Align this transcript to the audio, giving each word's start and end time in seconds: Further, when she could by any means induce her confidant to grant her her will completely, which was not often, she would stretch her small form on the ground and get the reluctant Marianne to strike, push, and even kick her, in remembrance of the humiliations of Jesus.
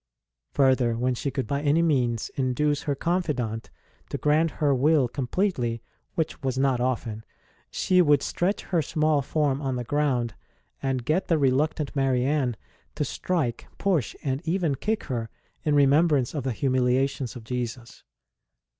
Further, 0.53 0.97
when 0.97 1.13
she 1.13 1.29
could 1.29 1.45
by 1.45 1.61
any 1.61 1.83
means 1.83 2.29
induce 2.33 2.81
her 2.81 2.95
confidant 2.95 3.69
to 4.09 4.17
grant 4.17 4.49
her 4.49 4.69
her 4.69 4.73
will 4.73 5.07
completely, 5.07 5.83
which 6.15 6.41
was 6.41 6.57
not 6.57 6.79
often, 6.81 7.23
she 7.69 8.01
would 8.01 8.23
stretch 8.23 8.63
her 8.63 8.81
small 8.81 9.21
form 9.21 9.61
on 9.61 9.75
the 9.75 9.83
ground 9.83 10.33
and 10.81 11.05
get 11.05 11.27
the 11.27 11.37
reluctant 11.37 11.95
Marianne 11.95 12.57
to 12.95 13.05
strike, 13.05 13.67
push, 13.77 14.15
and 14.23 14.41
even 14.43 14.73
kick 14.73 15.03
her, 15.03 15.29
in 15.63 15.75
remembrance 15.75 16.33
of 16.33 16.45
the 16.45 16.51
humiliations 16.51 17.35
of 17.35 17.43
Jesus. 17.43 18.03